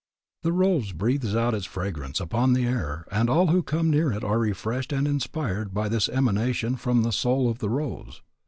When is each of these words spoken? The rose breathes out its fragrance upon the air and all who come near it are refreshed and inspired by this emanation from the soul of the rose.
The 0.41 0.51
rose 0.51 0.93
breathes 0.93 1.35
out 1.35 1.53
its 1.53 1.67
fragrance 1.67 2.19
upon 2.19 2.53
the 2.53 2.65
air 2.65 3.05
and 3.11 3.29
all 3.29 3.49
who 3.49 3.61
come 3.61 3.91
near 3.91 4.11
it 4.11 4.23
are 4.23 4.39
refreshed 4.39 4.91
and 4.91 5.07
inspired 5.07 5.75
by 5.75 5.89
this 5.89 6.09
emanation 6.09 6.75
from 6.75 7.03
the 7.03 7.11
soul 7.11 7.47
of 7.47 7.59
the 7.59 7.69
rose. 7.69 8.23